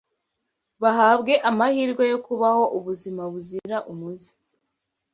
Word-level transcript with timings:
bahabwe 0.81 1.33
amahirwe 1.49 2.03
yo 2.11 2.19
kubaho 2.25 2.63
ubuzima 2.77 3.21
buzira 3.33 3.77
umuze 3.91 4.31